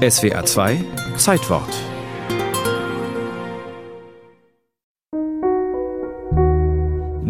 [0.00, 0.82] SWA 2
[1.18, 1.68] Zeitwort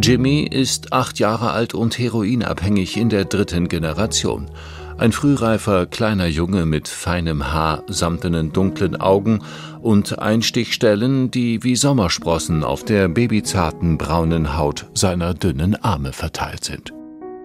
[0.00, 4.52] Jimmy ist acht Jahre alt und heroinabhängig in der dritten Generation.
[4.98, 9.42] Ein frühreifer kleiner Junge mit feinem Haar, samtenen dunklen Augen
[9.80, 16.92] und Einstichstellen, die wie Sommersprossen auf der babyzarten braunen Haut seiner dünnen Arme verteilt sind.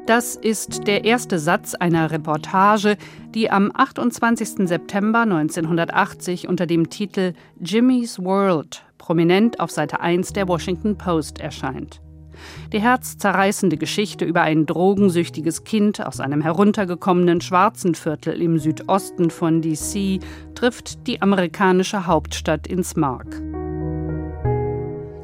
[0.05, 2.95] Das ist der erste Satz einer Reportage,
[3.33, 4.67] die am 28.
[4.67, 12.01] September 1980 unter dem Titel Jimmy's World prominent auf Seite 1 der Washington Post erscheint.
[12.71, 19.63] Die herzzerreißende Geschichte über ein drogensüchtiges Kind aus einem heruntergekommenen schwarzen Viertel im Südosten von
[19.63, 20.19] DC
[20.53, 23.41] trifft die amerikanische Hauptstadt ins Mark.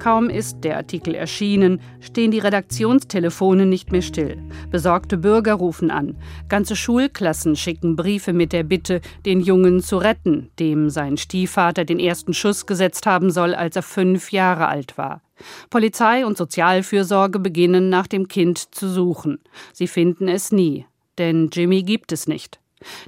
[0.02, 4.42] Kaum ist der Artikel erschienen, stehen die Redaktionstelefone nicht mehr still.
[4.72, 6.18] Besorgte Bürger rufen an.
[6.50, 12.00] Ganze Schulklassen schicken Briefe mit der Bitte, den Jungen zu retten, dem sein Stiefvater den
[12.00, 15.22] ersten Schuss gesetzt haben soll, als er fünf Jahre alt war.
[15.70, 19.38] Polizei und Sozialfürsorge beginnen nach dem Kind zu suchen.
[19.72, 20.88] Sie finden es nie,
[21.20, 22.60] denn Jimmy gibt es nicht.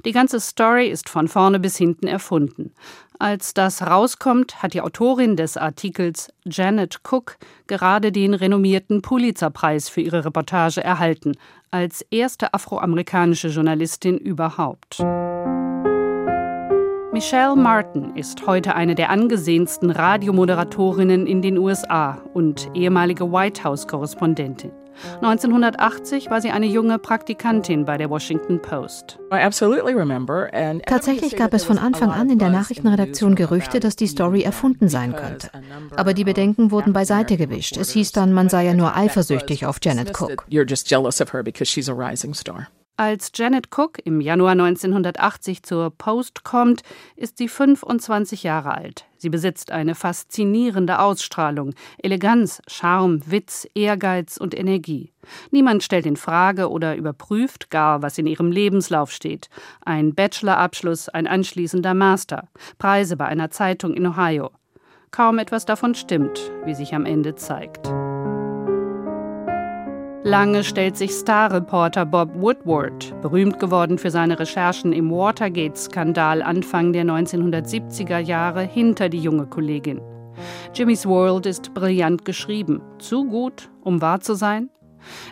[0.04, 2.72] Die ganze Story ist von vorne bis hinten erfunden.
[3.18, 7.36] Als das rauskommt, hat die Autorin des Artikels Janet Cook
[7.68, 11.36] gerade den renommierten Pulitzerpreis für ihre Reportage erhalten,
[11.70, 14.98] als erste afroamerikanische Journalistin überhaupt.
[17.12, 24.72] Michelle Martin ist heute eine der angesehensten Radiomoderatorinnen in den USA und ehemalige White House-Korrespondentin.
[25.22, 29.18] 1980 war sie eine junge Praktikantin bei der Washington Post.
[30.86, 35.14] Tatsächlich gab es von Anfang an in der Nachrichtenredaktion Gerüchte, dass die Story erfunden sein
[35.16, 35.50] könnte.
[35.96, 37.76] Aber die Bedenken wurden beiseite gewischt.
[37.76, 40.44] Es hieß dann, man sei ja nur eifersüchtig auf Janet Cook.
[42.96, 46.82] Als Janet Cook im Januar 1980 zur Post kommt,
[47.16, 49.06] ist sie 25 Jahre alt.
[49.16, 55.10] Sie besitzt eine faszinierende Ausstrahlung, Eleganz, Charme, Witz, Ehrgeiz und Energie.
[55.50, 59.48] Niemand stellt in Frage oder überprüft gar, was in ihrem Lebenslauf steht.
[59.84, 62.46] Ein Bachelorabschluss, ein anschließender Master,
[62.78, 64.52] Preise bei einer Zeitung in Ohio.
[65.10, 67.88] Kaum etwas davon stimmt, wie sich am Ende zeigt.
[70.26, 77.04] Lange stellt sich Starreporter Bob Woodward, berühmt geworden für seine Recherchen im Watergate-Skandal Anfang der
[77.04, 80.00] 1970er Jahre, hinter die junge Kollegin.
[80.72, 84.70] Jimmy's World ist brillant geschrieben, zu gut, um wahr zu sein.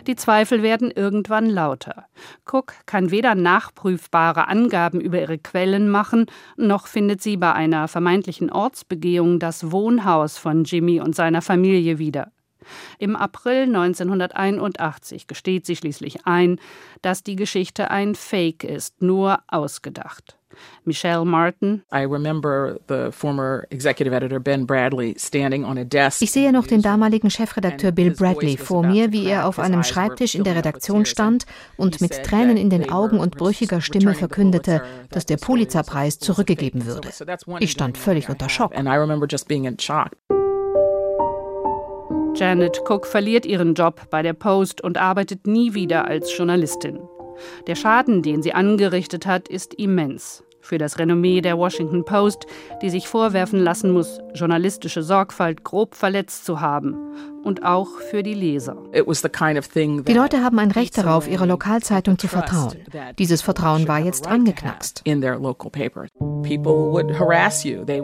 [0.05, 2.05] Die Zweifel werden irgendwann lauter.
[2.45, 8.51] Cook kann weder nachprüfbare Angaben über ihre Quellen machen, noch findet sie bei einer vermeintlichen
[8.51, 12.31] Ortsbegehung das Wohnhaus von Jimmy und seiner Familie wieder.
[12.99, 16.59] Im April 1981 gesteht sie schließlich ein,
[17.01, 20.37] dass die Geschichte ein Fake ist, nur ausgedacht.
[20.85, 21.83] Michelle Martin.
[26.21, 30.35] Ich sehe noch den damaligen Chefredakteur Bill Bradley vor mir, wie er auf einem Schreibtisch
[30.35, 31.45] in der Redaktion stand
[31.77, 37.09] und mit Tränen in den Augen und brüchiger Stimme verkündete, dass der Pulitzerpreis zurückgegeben würde.
[37.59, 38.73] Ich stand völlig unter Schock.
[42.35, 46.99] Janet Cook verliert ihren Job bei der Post und arbeitet nie wieder als Journalistin.
[47.67, 50.43] Der Schaden, den sie angerichtet hat, ist immens.
[50.59, 52.47] Für das Renommee der Washington Post,
[52.81, 56.95] die sich vorwerfen lassen muss, journalistische Sorgfalt grob verletzt zu haben
[57.43, 58.77] und auch für die Leser.
[58.93, 62.75] Die Leute haben ein Recht darauf, ihrer Lokalzeitung zu vertrauen.
[63.19, 65.03] Dieses Vertrauen war jetzt angeknackst.
[65.05, 65.13] Die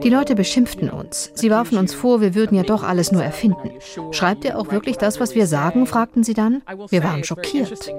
[0.09, 1.31] Leute beschimpften uns.
[1.35, 3.71] Sie warfen uns vor, wir würden ja doch alles nur erfinden.
[4.11, 5.85] Schreibt ihr auch wirklich das, was wir sagen?
[5.85, 6.61] fragten sie dann.
[6.89, 7.91] Wir waren schockiert.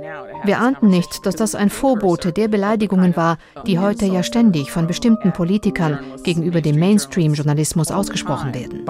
[0.45, 4.87] Wir ahnten nicht, dass das ein Vorbote der Beleidigungen war, die heute ja ständig von
[4.87, 8.85] bestimmten Politikern gegenüber dem Mainstream-Journalismus ausgesprochen werden.